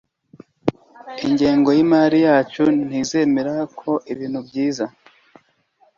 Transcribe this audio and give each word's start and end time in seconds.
Ingengo 1.25 1.69
yimari 1.77 2.19
yacu 2.27 2.63
ntizemera 2.87 3.55
ko 3.79 3.91
ibintu 4.11 4.39
byiza 4.47 4.85